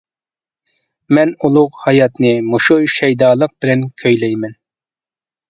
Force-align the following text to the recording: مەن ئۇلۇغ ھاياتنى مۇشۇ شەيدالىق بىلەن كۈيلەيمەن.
مەن 1.17 1.33
ئۇلۇغ 1.47 1.77
ھاياتنى 1.81 2.31
مۇشۇ 2.47 2.79
شەيدالىق 2.95 3.55
بىلەن 3.61 3.87
كۈيلەيمەن. 4.03 4.59